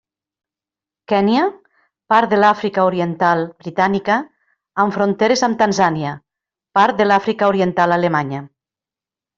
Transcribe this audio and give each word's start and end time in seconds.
Kenya, 1.11 1.43
part 2.13 2.31
de 2.31 2.39
l'Àfrica 2.39 2.87
oriental 2.93 3.45
britànica 3.65 4.17
amb 4.85 4.99
fronteres 4.99 5.47
amb 5.51 5.61
Tanzània, 5.63 6.19
part 6.81 7.01
de 7.03 7.11
l'Àfrica 7.13 7.53
oriental 7.57 7.99
alemanya. 8.01 8.45